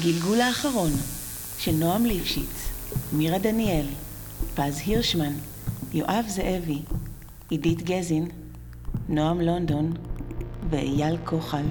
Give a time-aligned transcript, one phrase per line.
[0.00, 0.90] הגלגול האחרון
[1.58, 2.68] של נועם ליפשיץ,
[3.12, 3.86] מירה דניאל,
[4.54, 5.32] פז הירשמן,
[5.92, 6.78] יואב זאבי,
[7.50, 8.28] עידית גזין,
[9.08, 9.92] נועם לונדון
[10.70, 11.64] ואייל כוחל.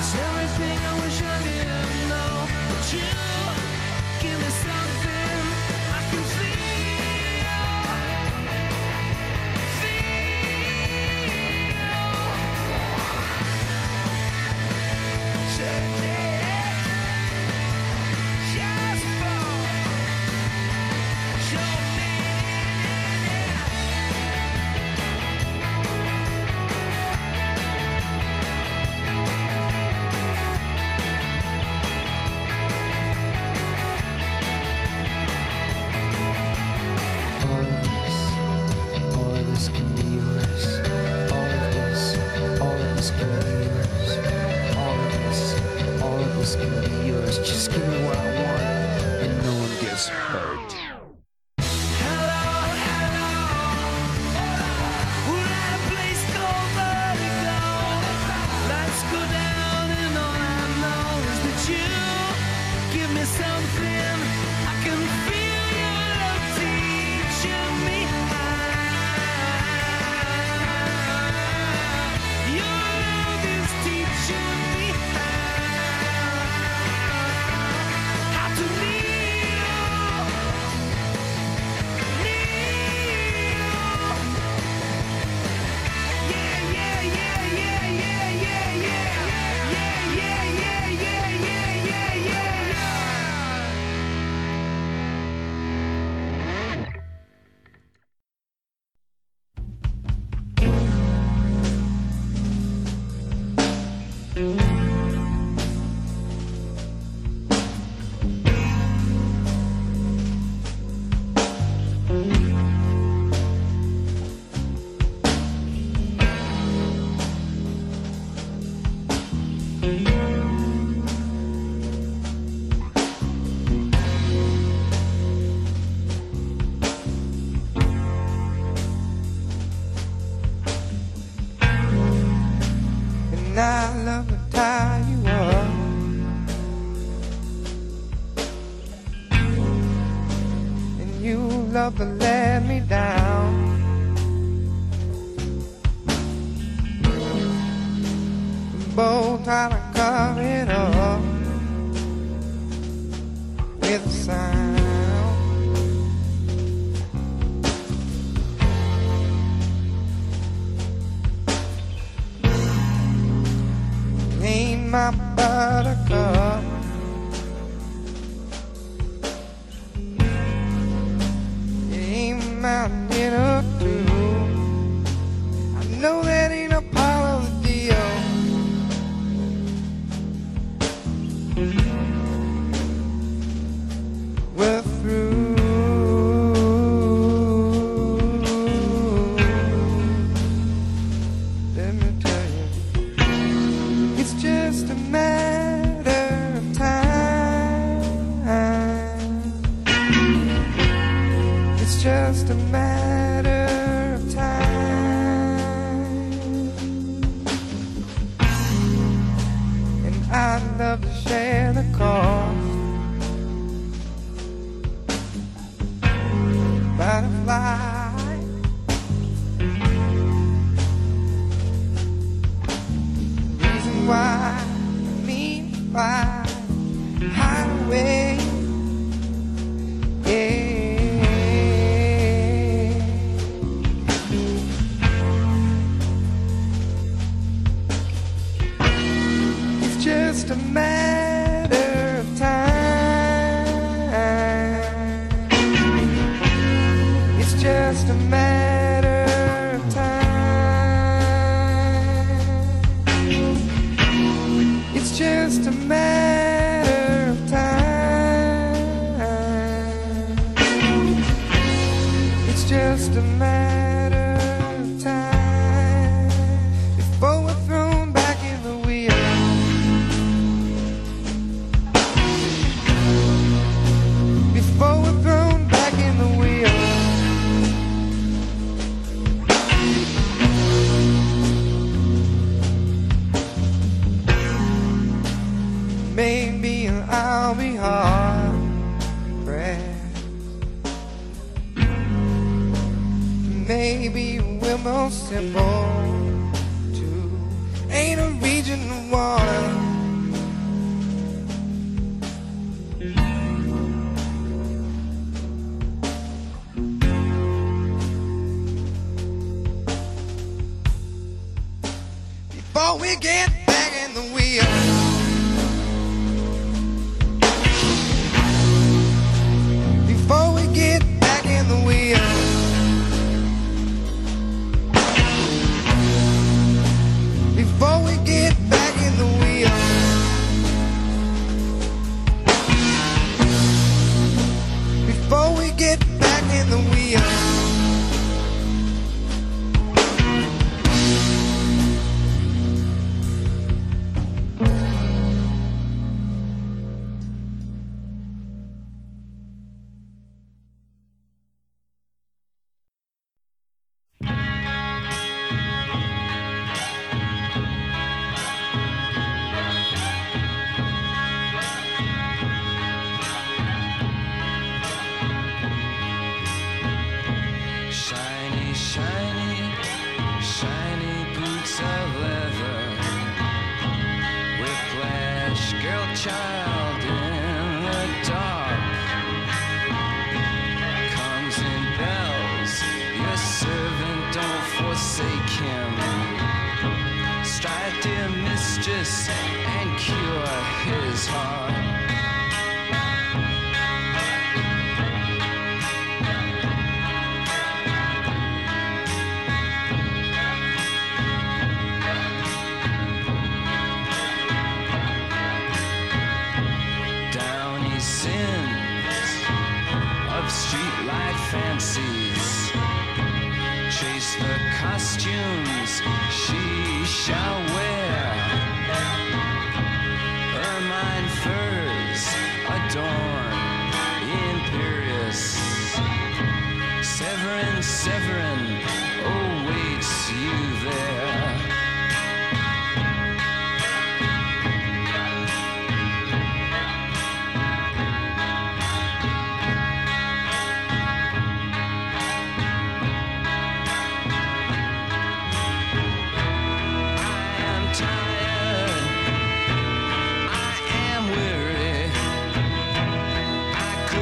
[0.00, 3.27] It's everything I wish I didn't know, but you.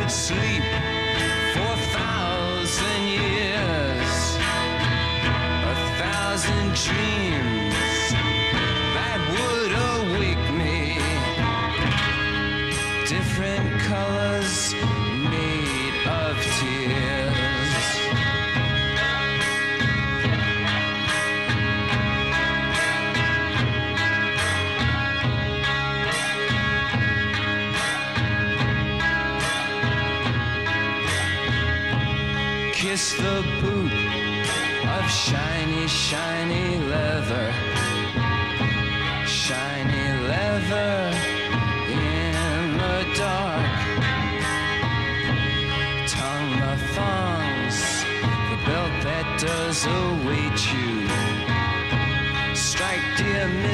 [0.08, 0.95] Sleep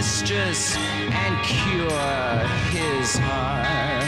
[0.02, 2.38] mistress, and cure
[2.74, 4.02] his heart.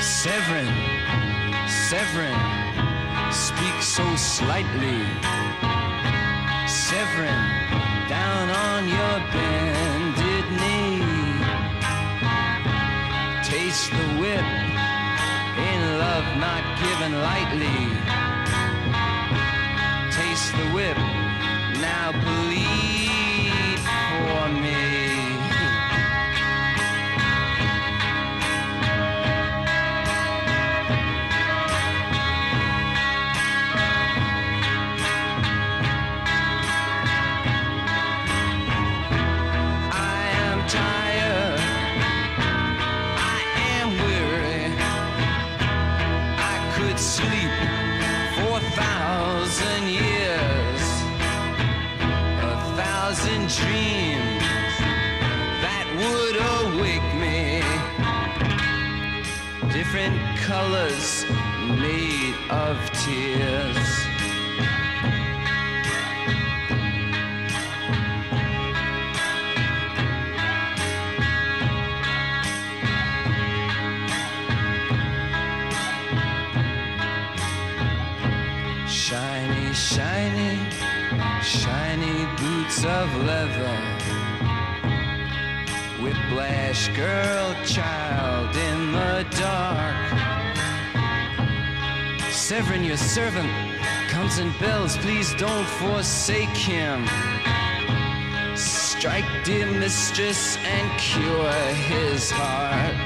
[0.00, 0.70] Severin,
[1.88, 2.38] Severin,
[3.32, 5.02] speak so slightly.
[6.68, 7.42] Severin,
[8.08, 9.85] down on your bended
[13.76, 14.48] Taste the whip
[15.68, 17.76] in love not given lightly.
[20.10, 20.96] Taste the whip,
[60.46, 61.24] colors
[61.80, 63.88] made of tears.
[78.88, 80.58] Shiny, shiny,
[81.42, 83.76] shiny boots of leather.
[86.00, 90.25] Whiplash girl, child in the dark.
[92.48, 93.50] Severin, your servant,
[94.08, 94.96] comes and bells.
[94.98, 97.04] Please don't forsake him.
[98.56, 103.05] Strike, dear mistress, and cure his heart.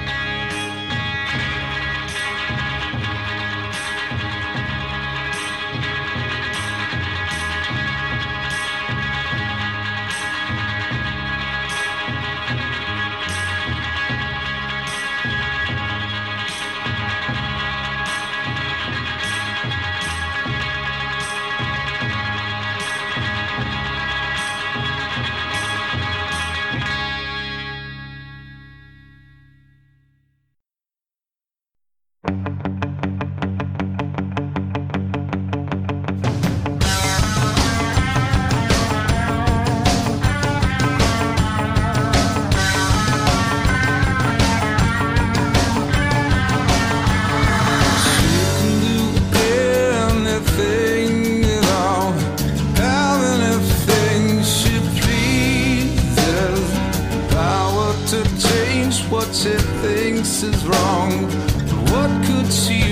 [60.40, 61.10] Thinks is wrong.
[61.90, 62.89] What could she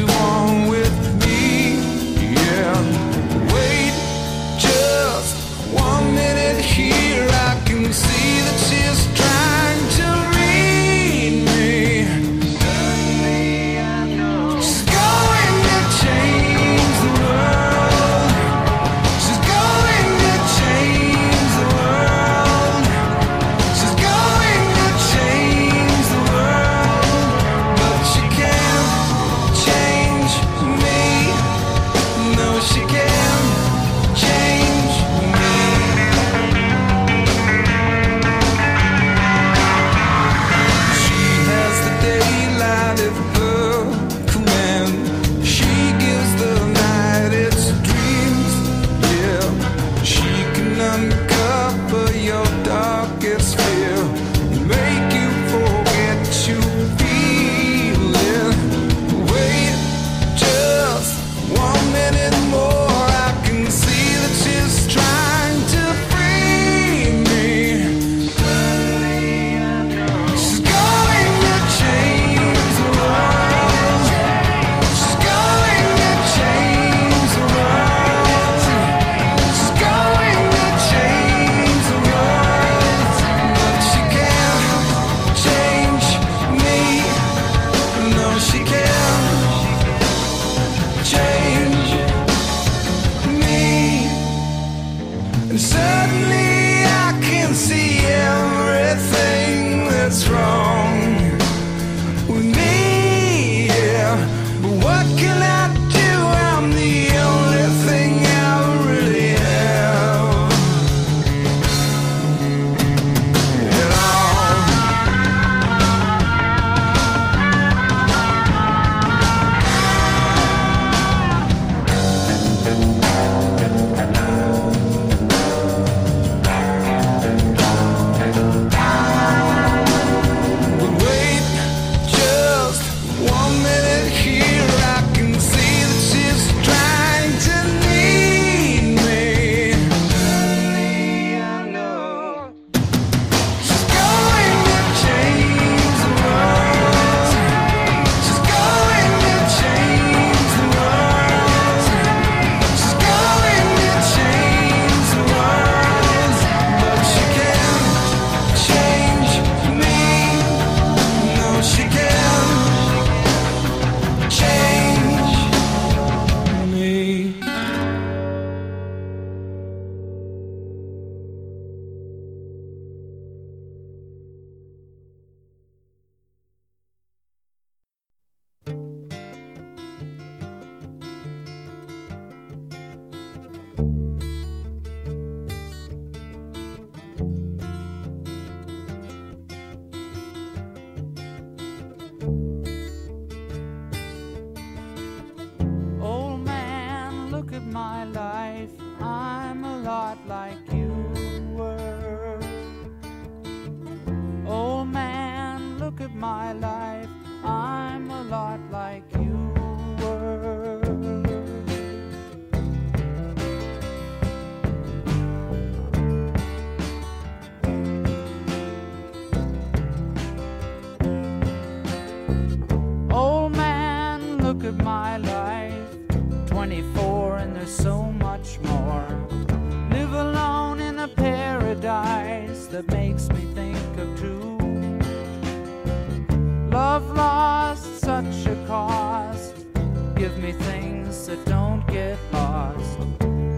[241.98, 242.98] get lost.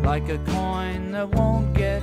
[0.03, 2.03] Like a coin that won't get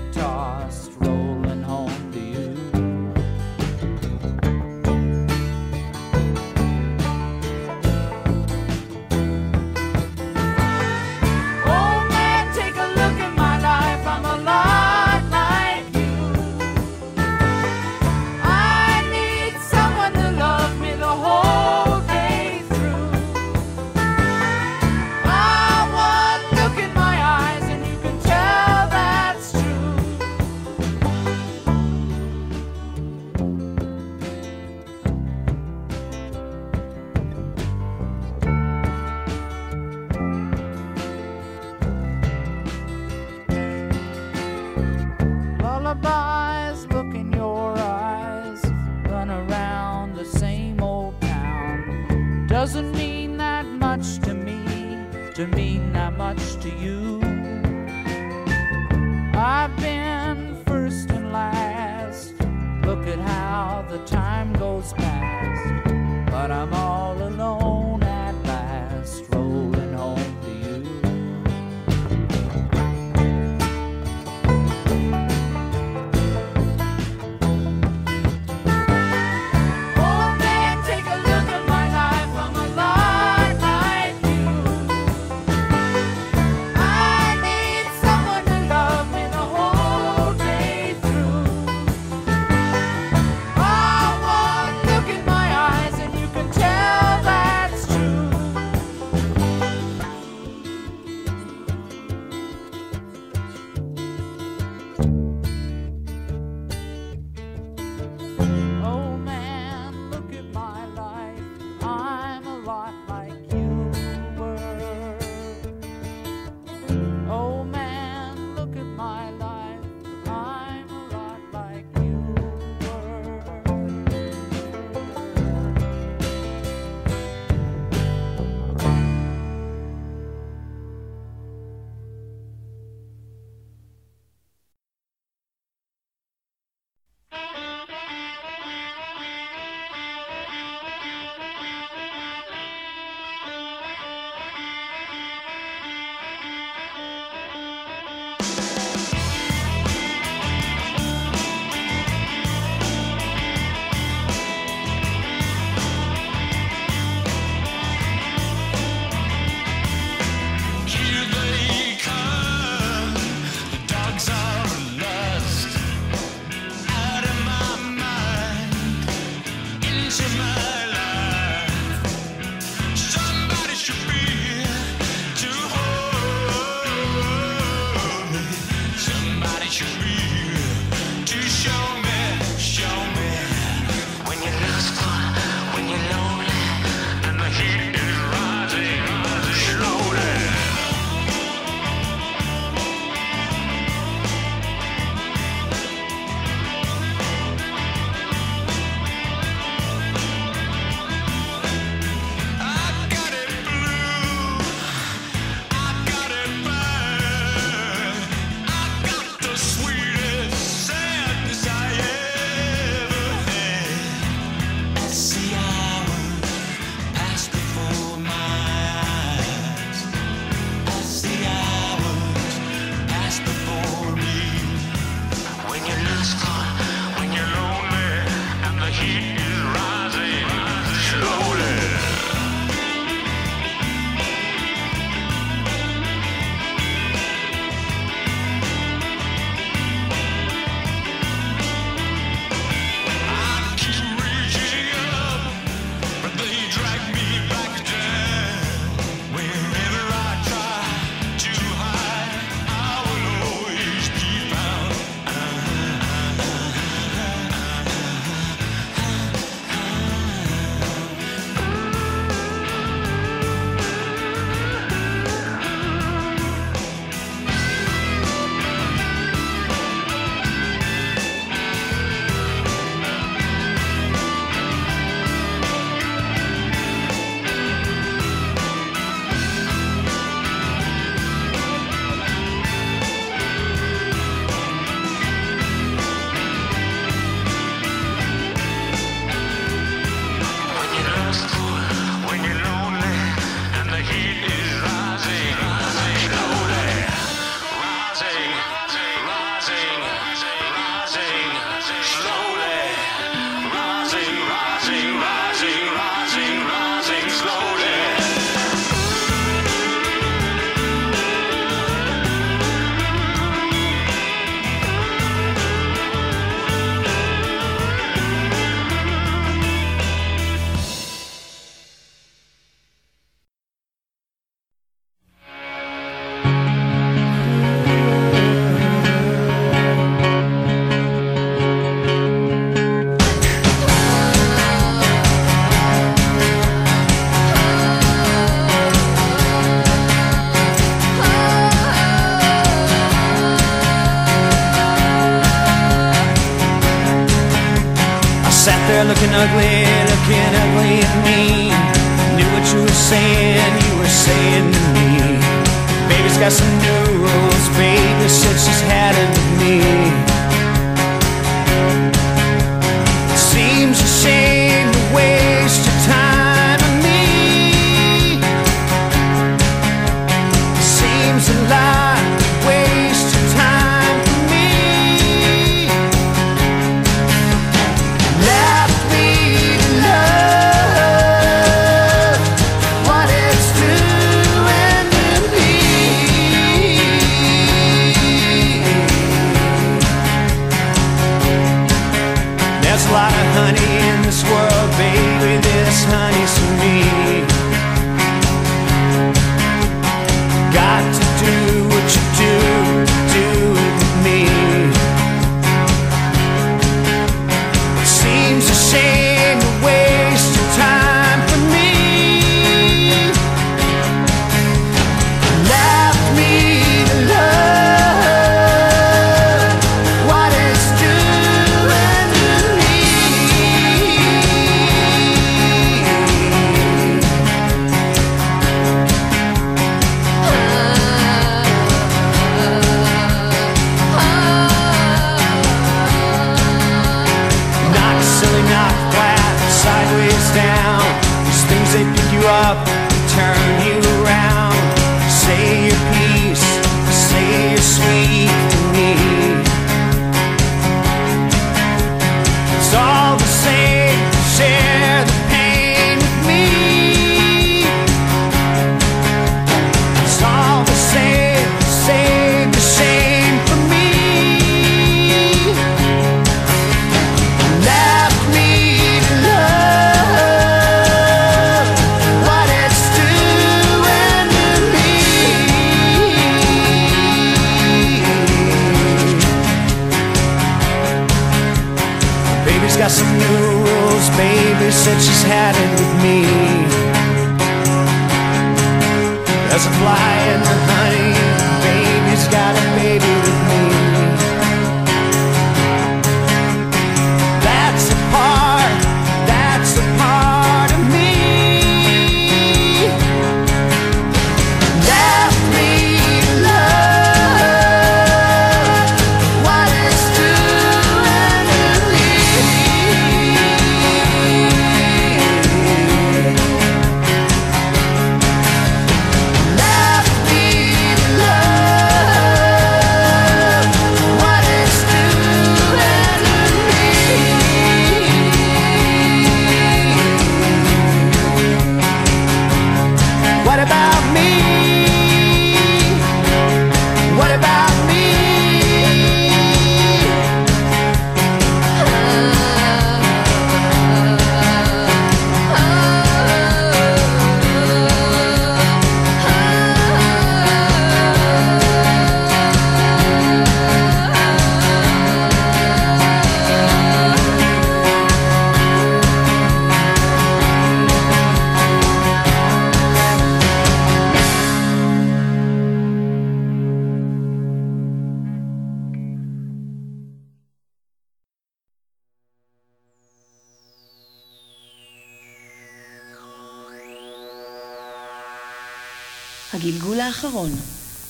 [580.38, 580.69] האחרון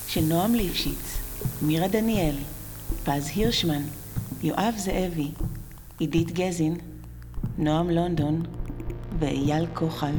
[0.08, 1.18] של נועם ליפשיץ,
[1.62, 2.36] מירה דניאל,
[3.04, 3.82] פז הירשמן,
[4.44, 5.32] יואב זאבי,
[6.00, 6.78] עידית גזין,
[7.58, 8.44] נועם לונדון
[9.20, 10.14] ואייל כוחל.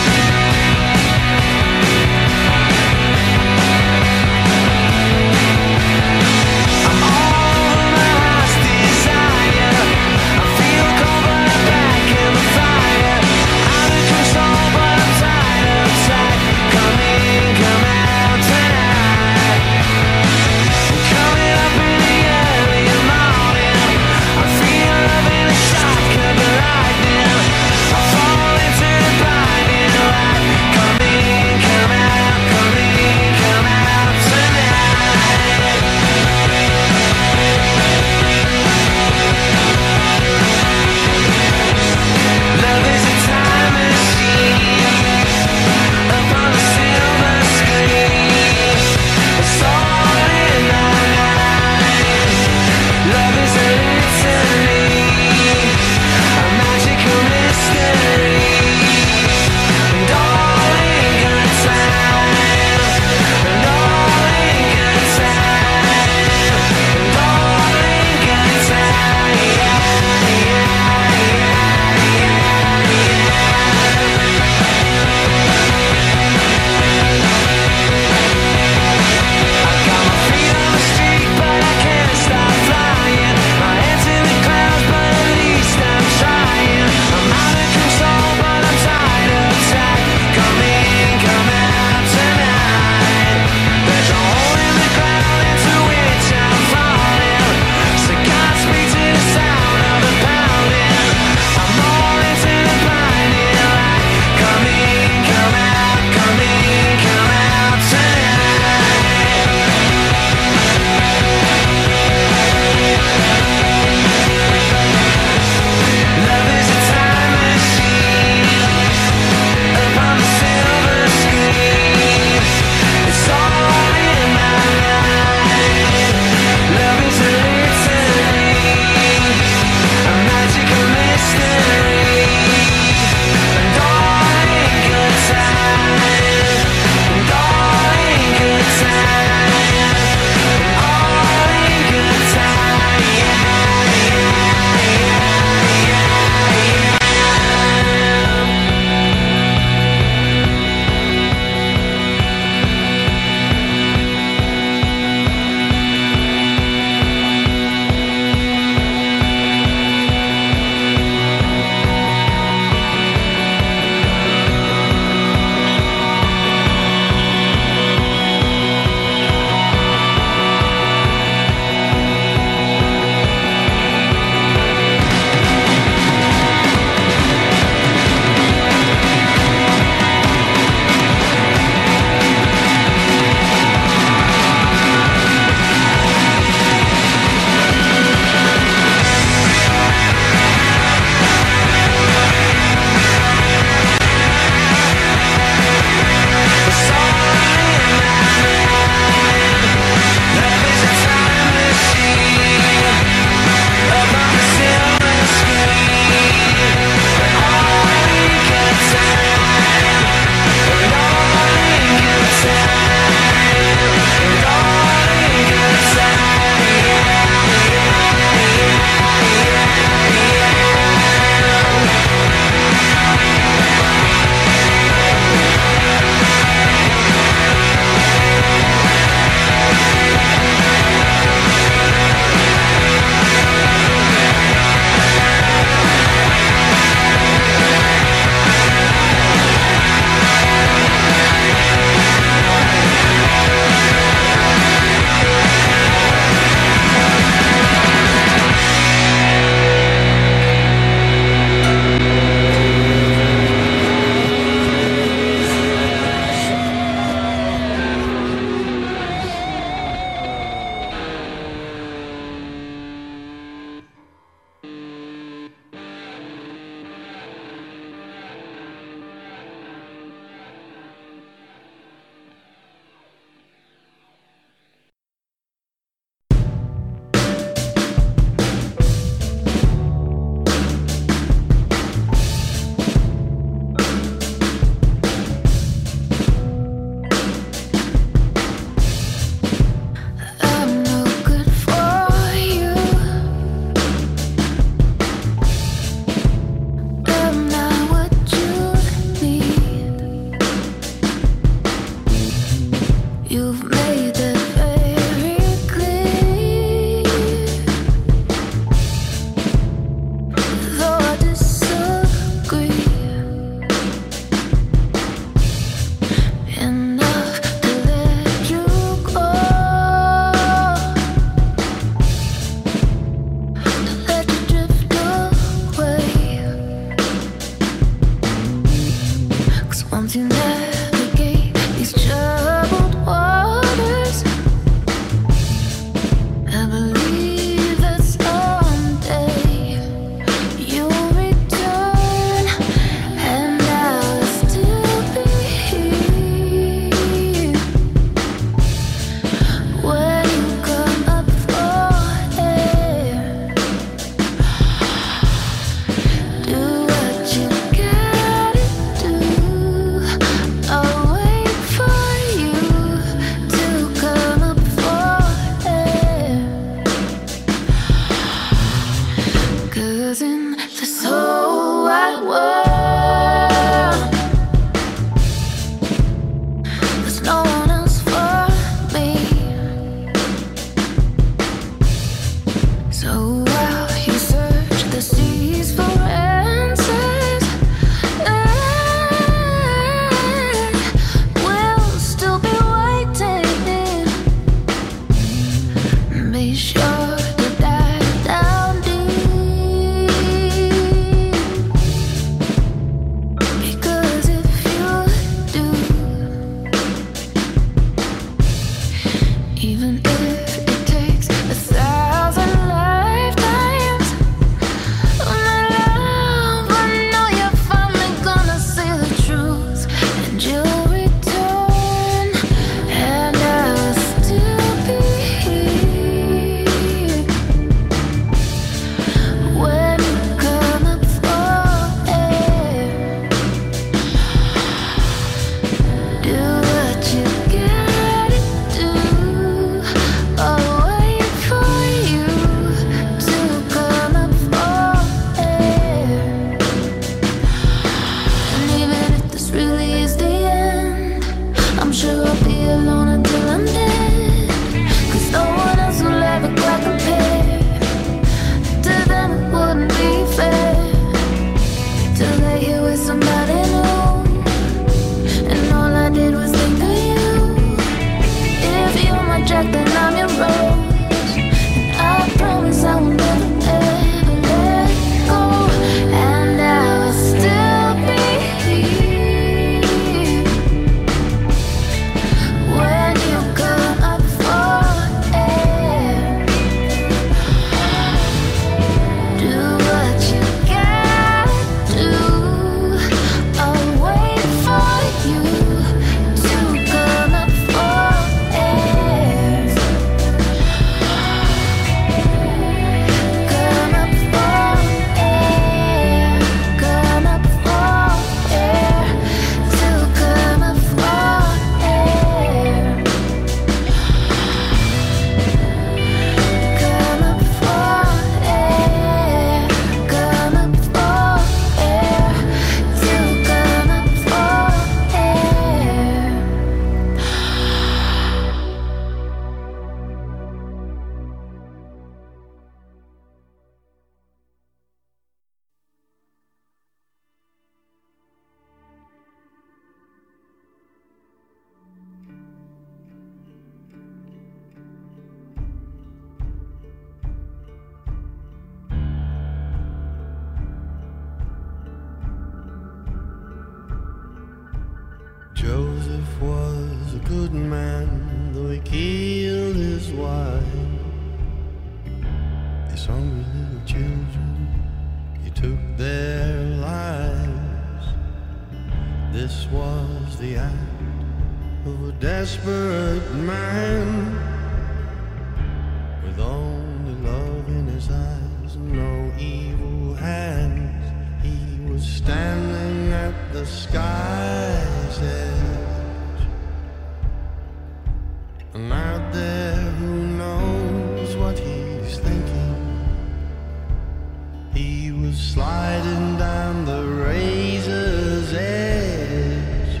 [595.10, 600.00] He was sliding down the razor's edge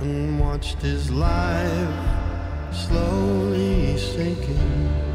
[0.00, 5.09] and watched his life slowly sinking.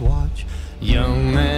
[0.00, 0.46] watch
[0.80, 1.49] young man.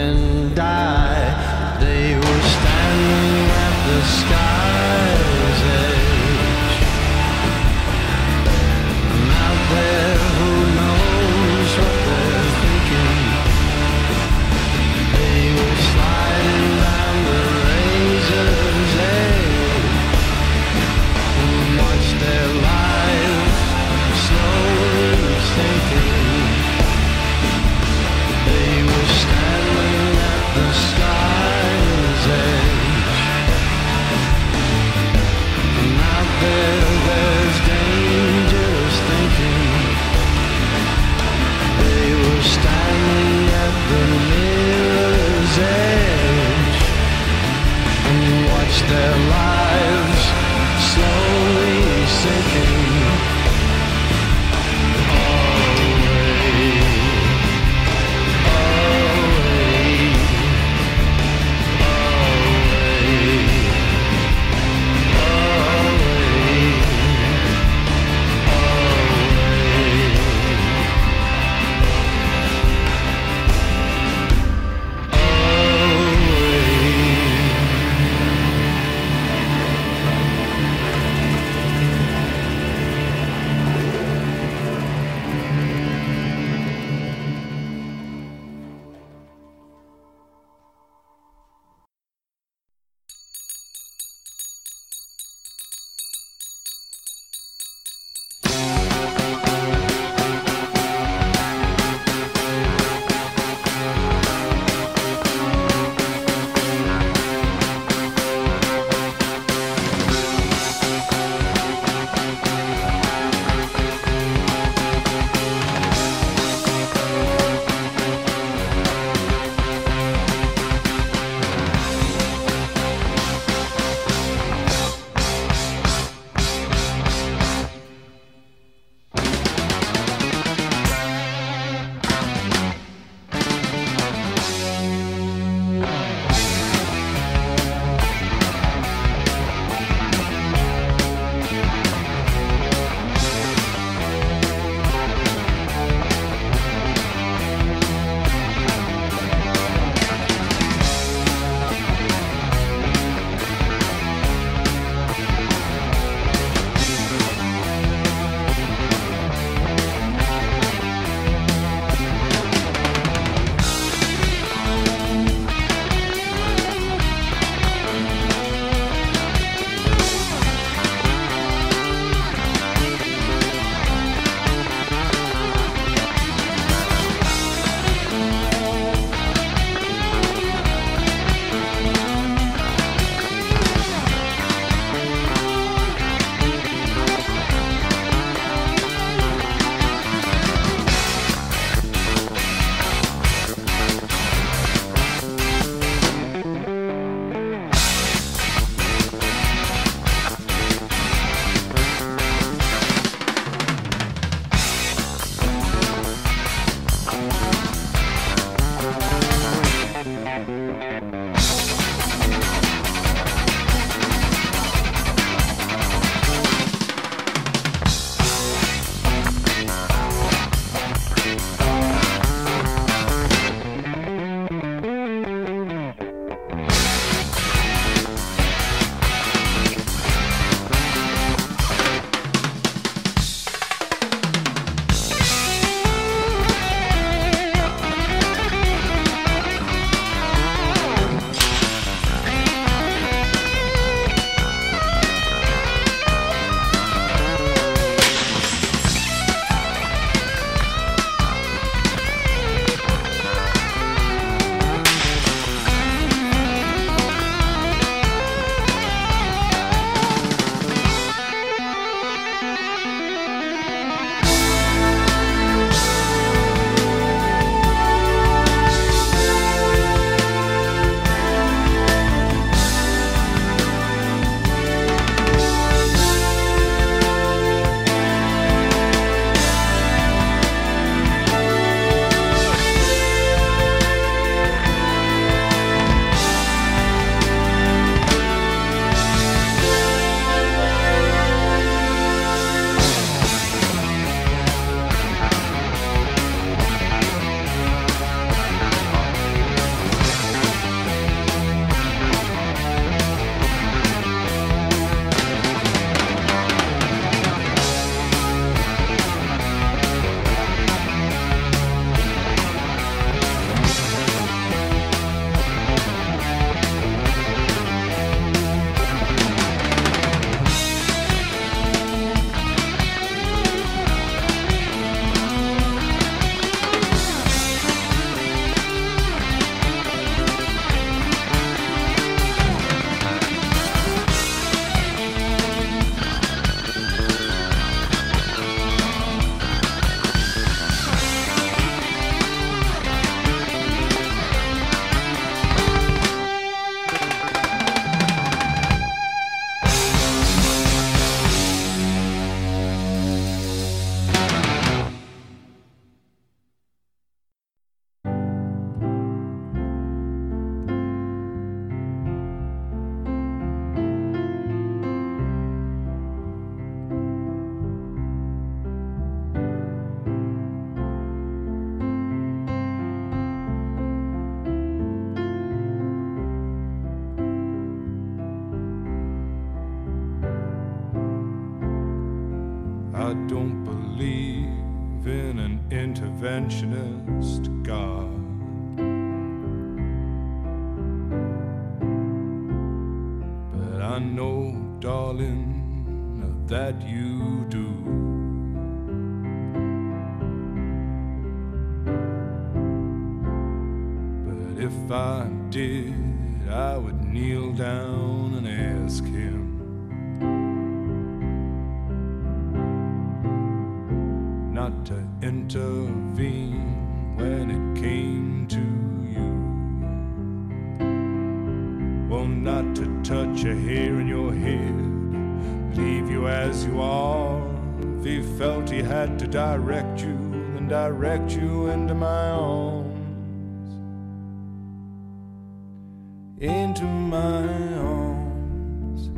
[436.38, 437.46] into my
[437.78, 439.10] arms,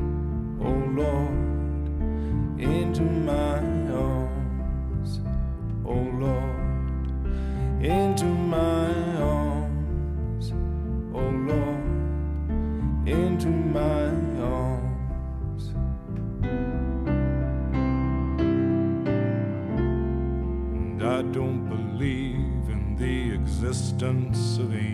[0.60, 3.58] oh Lord, into my
[3.92, 5.20] arms,
[5.86, 7.06] oh Lord,
[7.82, 10.52] into my arms,
[11.14, 14.10] oh Lord, into my
[14.42, 15.72] arms.
[20.74, 24.93] And I don't believe in the existence of angels.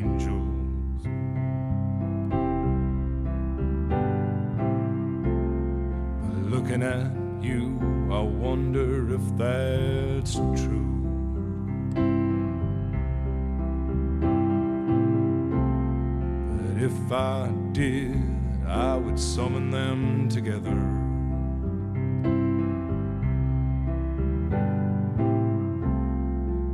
[19.71, 20.71] them together.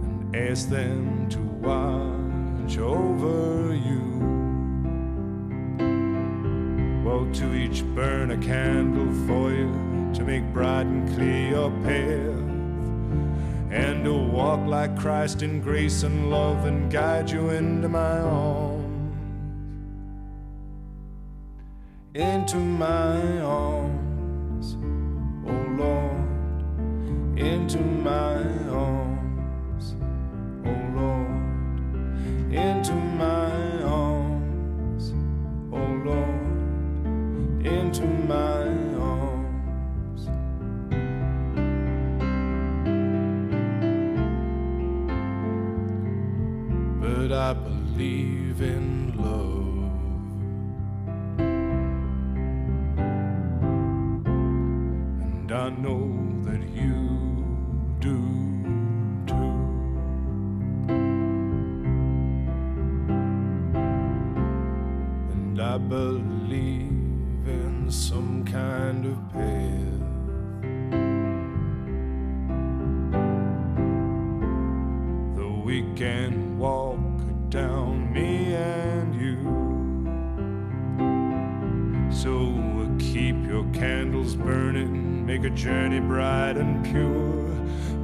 [0.05, 4.03] And ask them to watch over you.
[7.05, 9.73] Woe to each burn a candle for you,
[10.15, 12.47] to make bright and clear your path
[13.71, 18.76] and to walk like Christ in grace and love and guide you into my arms.
[22.47, 24.06] into my arms.
[86.17, 87.45] bright and pure,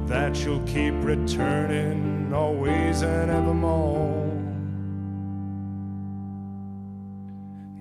[0.05, 4.29] that you'll keep returning always and evermore.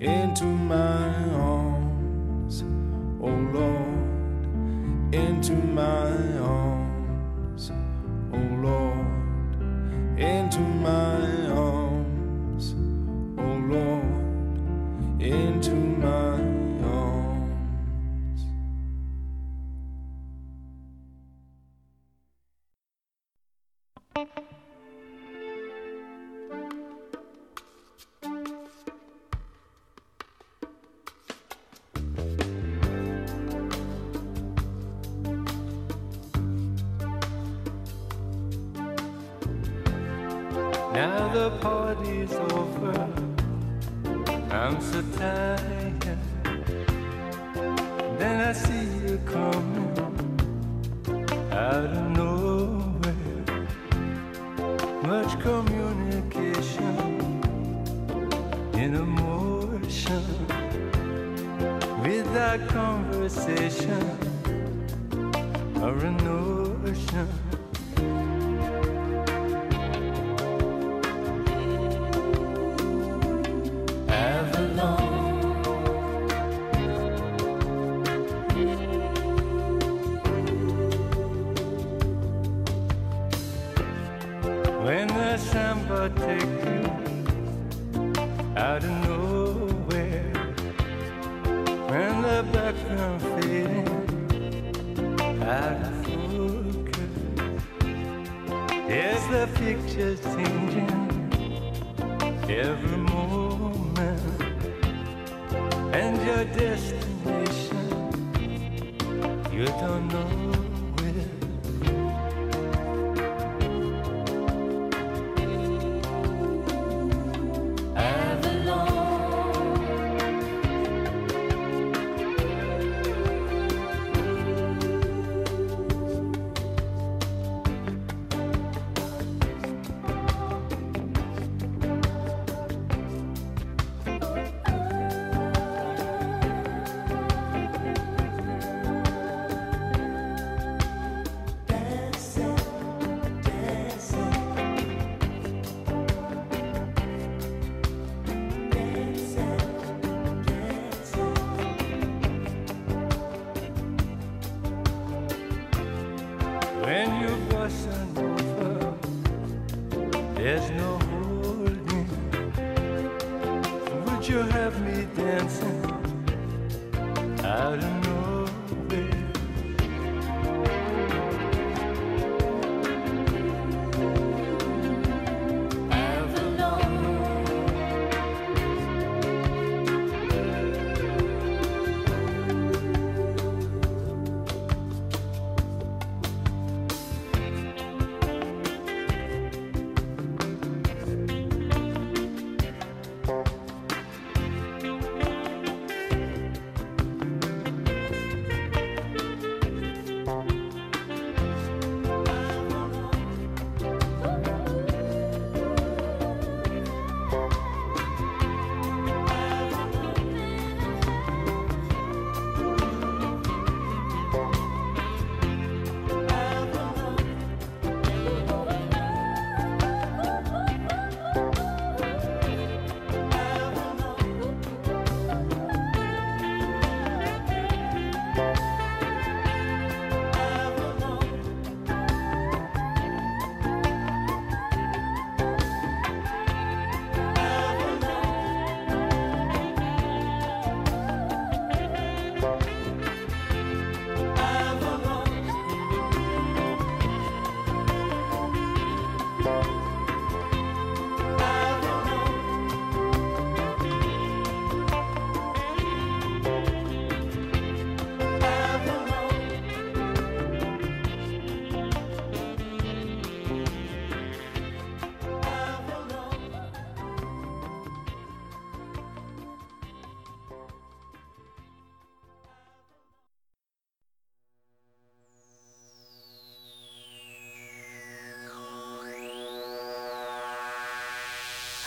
[0.00, 2.64] Into my arms,
[3.20, 6.01] oh Lord, into my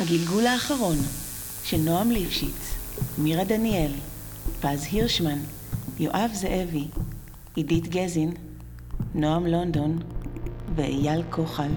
[0.05, 0.97] הגלגול האחרון
[1.63, 2.75] של נועם ליפשיץ,
[3.17, 3.91] מירה דניאל,
[4.61, 5.39] פז הירשמן,
[5.99, 6.87] יואב זאבי,
[7.55, 8.31] עידית גזין,
[9.15, 9.99] נועם לונדון
[10.75, 11.69] ואייל כוחל.